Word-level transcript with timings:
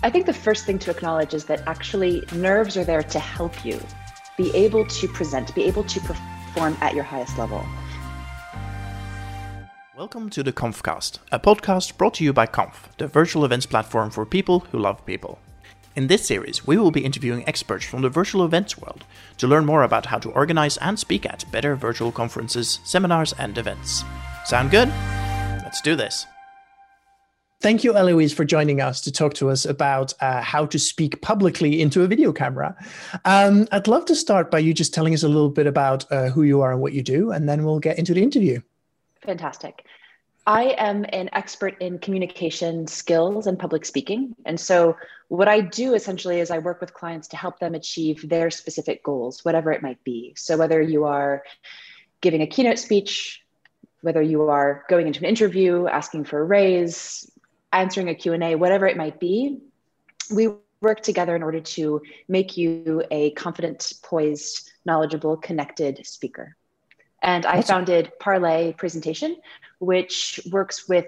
I 0.00 0.10
think 0.10 0.26
the 0.26 0.32
first 0.32 0.64
thing 0.64 0.78
to 0.80 0.92
acknowledge 0.92 1.34
is 1.34 1.46
that 1.46 1.66
actually 1.66 2.22
nerves 2.32 2.76
are 2.76 2.84
there 2.84 3.02
to 3.02 3.18
help 3.18 3.64
you 3.64 3.80
be 4.36 4.54
able 4.54 4.86
to 4.86 5.08
present, 5.08 5.52
be 5.56 5.64
able 5.64 5.82
to 5.82 6.00
perform 6.00 6.76
at 6.80 6.94
your 6.94 7.02
highest 7.02 7.36
level. 7.36 7.66
Welcome 9.96 10.30
to 10.30 10.44
the 10.44 10.52
Confcast, 10.52 11.18
a 11.32 11.40
podcast 11.40 11.98
brought 11.98 12.14
to 12.14 12.24
you 12.24 12.32
by 12.32 12.46
Conf, 12.46 12.90
the 12.98 13.08
virtual 13.08 13.44
events 13.44 13.66
platform 13.66 14.10
for 14.10 14.24
people 14.24 14.60
who 14.70 14.78
love 14.78 15.04
people. 15.04 15.40
In 15.96 16.06
this 16.06 16.24
series, 16.24 16.64
we 16.64 16.76
will 16.76 16.92
be 16.92 17.04
interviewing 17.04 17.42
experts 17.48 17.84
from 17.84 18.02
the 18.02 18.08
virtual 18.08 18.44
events 18.44 18.78
world 18.78 19.02
to 19.38 19.48
learn 19.48 19.66
more 19.66 19.82
about 19.82 20.06
how 20.06 20.18
to 20.18 20.30
organize 20.30 20.76
and 20.76 20.96
speak 20.96 21.26
at 21.26 21.44
better 21.50 21.74
virtual 21.74 22.12
conferences, 22.12 22.78
seminars, 22.84 23.32
and 23.36 23.58
events. 23.58 24.04
Sound 24.44 24.70
good? 24.70 24.90
Let's 25.64 25.80
do 25.80 25.96
this. 25.96 26.24
Thank 27.60 27.82
you, 27.82 27.96
Eloise, 27.96 28.32
for 28.32 28.44
joining 28.44 28.80
us 28.80 29.00
to 29.00 29.10
talk 29.10 29.34
to 29.34 29.50
us 29.50 29.64
about 29.64 30.14
uh, 30.20 30.40
how 30.42 30.64
to 30.66 30.78
speak 30.78 31.20
publicly 31.22 31.82
into 31.82 32.02
a 32.02 32.06
video 32.06 32.32
camera. 32.32 32.76
Um, 33.24 33.66
I'd 33.72 33.88
love 33.88 34.04
to 34.04 34.14
start 34.14 34.48
by 34.48 34.60
you 34.60 34.72
just 34.72 34.94
telling 34.94 35.12
us 35.12 35.24
a 35.24 35.28
little 35.28 35.48
bit 35.48 35.66
about 35.66 36.10
uh, 36.12 36.28
who 36.28 36.44
you 36.44 36.60
are 36.60 36.70
and 36.70 36.80
what 36.80 36.92
you 36.92 37.02
do, 37.02 37.32
and 37.32 37.48
then 37.48 37.64
we'll 37.64 37.80
get 37.80 37.98
into 37.98 38.14
the 38.14 38.22
interview. 38.22 38.60
Fantastic. 39.22 39.84
I 40.46 40.76
am 40.78 41.04
an 41.12 41.30
expert 41.32 41.76
in 41.80 41.98
communication 41.98 42.86
skills 42.86 43.48
and 43.48 43.58
public 43.58 43.84
speaking. 43.84 44.36
And 44.46 44.58
so, 44.60 44.96
what 45.26 45.48
I 45.48 45.60
do 45.60 45.94
essentially 45.94 46.38
is 46.38 46.52
I 46.52 46.58
work 46.58 46.80
with 46.80 46.94
clients 46.94 47.26
to 47.28 47.36
help 47.36 47.58
them 47.58 47.74
achieve 47.74 48.28
their 48.28 48.50
specific 48.50 49.02
goals, 49.02 49.44
whatever 49.44 49.72
it 49.72 49.82
might 49.82 50.02
be. 50.04 50.32
So, 50.36 50.56
whether 50.56 50.80
you 50.80 51.06
are 51.06 51.42
giving 52.20 52.40
a 52.40 52.46
keynote 52.46 52.78
speech, 52.78 53.42
whether 54.02 54.22
you 54.22 54.48
are 54.48 54.84
going 54.88 55.08
into 55.08 55.18
an 55.18 55.26
interview, 55.26 55.88
asking 55.88 56.24
for 56.24 56.38
a 56.38 56.44
raise, 56.44 57.28
answering 57.72 58.08
a 58.08 58.14
Q&A, 58.14 58.54
whatever 58.54 58.86
it 58.86 58.96
might 58.96 59.20
be, 59.20 59.58
we 60.30 60.48
work 60.80 61.00
together 61.00 61.34
in 61.34 61.42
order 61.42 61.60
to 61.60 62.02
make 62.28 62.56
you 62.56 63.02
a 63.10 63.30
confident, 63.32 63.92
poised, 64.02 64.70
knowledgeable, 64.84 65.36
connected 65.36 66.06
speaker. 66.06 66.56
And 67.22 67.44
I 67.46 67.62
founded 67.62 68.12
Parlay 68.20 68.72
Presentation, 68.74 69.36
which 69.80 70.38
works 70.50 70.88
with 70.88 71.06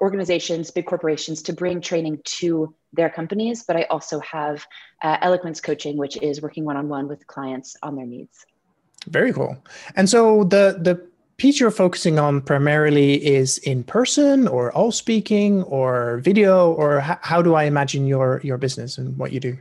organizations, 0.00 0.70
big 0.70 0.86
corporations 0.86 1.42
to 1.42 1.52
bring 1.52 1.80
training 1.80 2.20
to 2.24 2.74
their 2.92 3.08
companies. 3.08 3.62
But 3.62 3.76
I 3.76 3.82
also 3.84 4.18
have 4.20 4.66
uh, 5.02 5.18
Eloquence 5.20 5.60
Coaching, 5.60 5.96
which 5.96 6.16
is 6.20 6.42
working 6.42 6.64
one 6.64 6.76
on 6.76 6.88
one 6.88 7.06
with 7.06 7.26
clients 7.26 7.76
on 7.82 7.94
their 7.94 8.06
needs. 8.06 8.44
Very 9.06 9.32
cool. 9.32 9.56
And 9.94 10.10
so 10.10 10.42
the 10.44 10.78
the 10.80 11.08
piece 11.38 11.60
you're 11.60 11.70
focusing 11.70 12.18
on 12.18 12.40
primarily 12.40 13.24
is 13.24 13.58
in 13.58 13.84
person 13.84 14.48
or 14.48 14.72
all 14.72 14.90
speaking 14.90 15.62
or 15.64 16.18
video 16.18 16.72
or 16.72 17.00
h- 17.00 17.18
how 17.22 17.42
do 17.42 17.54
i 17.54 17.64
imagine 17.64 18.06
your 18.06 18.40
your 18.42 18.58
business 18.58 18.98
and 18.98 19.16
what 19.18 19.32
you 19.32 19.40
do? 19.40 19.56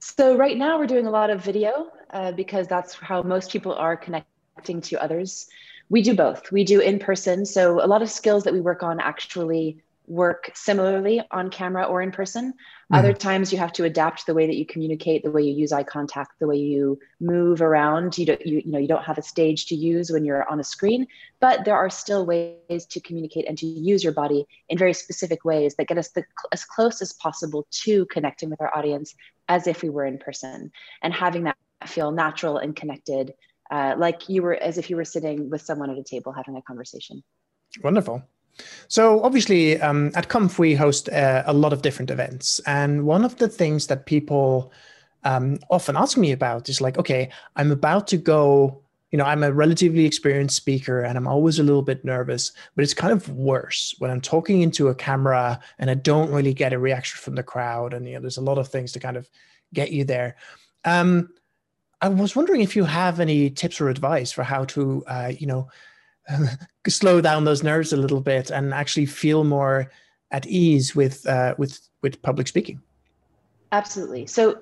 So 0.00 0.36
right 0.36 0.56
now 0.56 0.78
we're 0.78 0.86
doing 0.86 1.06
a 1.06 1.10
lot 1.10 1.30
of 1.30 1.42
video 1.42 1.88
uh, 2.10 2.32
because 2.32 2.66
that's 2.68 2.94
how 2.94 3.22
most 3.22 3.50
people 3.50 3.72
are 3.74 3.96
connecting 3.96 4.80
to 4.82 5.02
others. 5.02 5.46
We 5.88 6.02
do 6.02 6.14
both. 6.14 6.52
We 6.52 6.64
do 6.64 6.80
in 6.80 6.98
person. 6.98 7.46
So 7.46 7.82
a 7.82 7.88
lot 7.88 8.02
of 8.02 8.10
skills 8.10 8.44
that 8.44 8.52
we 8.52 8.60
work 8.60 8.82
on 8.82 9.00
actually 9.00 9.82
work 10.06 10.50
similarly 10.54 11.22
on 11.30 11.50
camera 11.50 11.84
or 11.84 12.02
in 12.02 12.10
person. 12.10 12.52
Mm-hmm. 12.52 12.94
Other 12.94 13.12
times 13.12 13.52
you 13.52 13.58
have 13.58 13.72
to 13.74 13.84
adapt 13.84 14.26
the 14.26 14.34
way 14.34 14.46
that 14.46 14.56
you 14.56 14.66
communicate, 14.66 15.22
the 15.22 15.30
way 15.30 15.42
you 15.42 15.54
use 15.54 15.72
eye 15.72 15.82
contact, 15.82 16.38
the 16.38 16.46
way 16.46 16.56
you 16.56 16.98
move 17.20 17.62
around. 17.62 18.18
You 18.18 18.26
don't, 18.26 18.46
you, 18.46 18.62
you 18.64 18.72
know, 18.72 18.78
you 18.78 18.88
don't 18.88 19.04
have 19.04 19.18
a 19.18 19.22
stage 19.22 19.66
to 19.66 19.74
use 19.74 20.10
when 20.10 20.24
you're 20.24 20.48
on 20.48 20.60
a 20.60 20.64
screen, 20.64 21.06
but 21.40 21.64
there 21.64 21.76
are 21.76 21.88
still 21.88 22.26
ways 22.26 22.86
to 22.90 23.00
communicate 23.00 23.46
and 23.48 23.56
to 23.58 23.66
use 23.66 24.04
your 24.04 24.12
body 24.12 24.46
in 24.68 24.76
very 24.76 24.92
specific 24.92 25.44
ways 25.44 25.74
that 25.76 25.88
get 25.88 25.98
us 25.98 26.10
the, 26.10 26.24
as 26.52 26.64
close 26.64 27.00
as 27.00 27.12
possible 27.14 27.66
to 27.70 28.04
connecting 28.06 28.50
with 28.50 28.60
our 28.60 28.76
audience 28.76 29.14
as 29.48 29.66
if 29.66 29.82
we 29.82 29.88
were 29.88 30.04
in 30.04 30.18
person 30.18 30.70
and 31.02 31.14
having 31.14 31.44
that 31.44 31.56
feel 31.86 32.12
natural 32.12 32.58
and 32.58 32.76
connected, 32.76 33.32
uh, 33.70 33.94
like 33.96 34.28
you 34.28 34.42
were 34.42 34.54
as 34.54 34.78
if 34.78 34.90
you 34.90 34.96
were 34.96 35.04
sitting 35.04 35.50
with 35.50 35.62
someone 35.62 35.90
at 35.90 35.98
a 35.98 36.04
table 36.04 36.32
having 36.32 36.56
a 36.56 36.62
conversation. 36.62 37.22
Wonderful. 37.82 38.22
So 38.88 39.22
obviously, 39.22 39.80
um, 39.80 40.10
at 40.14 40.28
Conf 40.28 40.58
we 40.58 40.74
host 40.74 41.08
uh, 41.08 41.42
a 41.46 41.52
lot 41.52 41.72
of 41.72 41.82
different 41.82 42.10
events, 42.10 42.60
and 42.66 43.04
one 43.04 43.24
of 43.24 43.36
the 43.36 43.48
things 43.48 43.86
that 43.88 44.06
people 44.06 44.72
um, 45.24 45.58
often 45.70 45.96
ask 45.96 46.16
me 46.16 46.32
about 46.32 46.68
is 46.68 46.80
like, 46.80 46.98
okay, 46.98 47.30
I'm 47.56 47.70
about 47.70 48.06
to 48.08 48.16
go. 48.16 48.80
You 49.10 49.18
know, 49.18 49.26
I'm 49.26 49.44
a 49.44 49.52
relatively 49.52 50.04
experienced 50.06 50.56
speaker, 50.56 51.00
and 51.02 51.16
I'm 51.16 51.28
always 51.28 51.60
a 51.60 51.62
little 51.62 51.82
bit 51.82 52.04
nervous. 52.04 52.50
But 52.74 52.82
it's 52.82 52.94
kind 52.94 53.12
of 53.12 53.28
worse 53.30 53.94
when 53.98 54.10
I'm 54.10 54.20
talking 54.20 54.62
into 54.62 54.88
a 54.88 54.94
camera 54.94 55.60
and 55.78 55.88
I 55.88 55.94
don't 55.94 56.32
really 56.32 56.52
get 56.52 56.72
a 56.72 56.80
reaction 56.80 57.20
from 57.20 57.36
the 57.36 57.44
crowd, 57.44 57.94
and 57.94 58.06
you 58.06 58.14
know, 58.14 58.20
there's 58.20 58.38
a 58.38 58.42
lot 58.42 58.58
of 58.58 58.68
things 58.68 58.92
to 58.92 59.00
kind 59.00 59.16
of 59.16 59.28
get 59.72 59.92
you 59.92 60.04
there. 60.04 60.36
Um, 60.84 61.30
I 62.00 62.08
was 62.08 62.36
wondering 62.36 62.60
if 62.60 62.76
you 62.76 62.84
have 62.84 63.20
any 63.20 63.48
tips 63.50 63.80
or 63.80 63.88
advice 63.88 64.30
for 64.30 64.42
how 64.42 64.64
to, 64.66 65.02
uh, 65.06 65.32
you 65.38 65.46
know, 65.46 65.68
slow 66.88 67.20
down 67.20 67.44
those 67.44 67.62
nerves 67.62 67.92
a 67.92 67.96
little 67.96 68.20
bit 68.20 68.50
and 68.50 68.72
actually 68.72 69.06
feel 69.06 69.44
more 69.44 69.90
at 70.30 70.46
ease 70.46 70.94
with 70.94 71.26
uh, 71.26 71.54
with 71.58 71.80
with 72.02 72.20
public 72.22 72.48
speaking. 72.48 72.80
Absolutely. 73.72 74.26
So 74.26 74.58